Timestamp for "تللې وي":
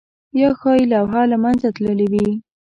1.75-2.27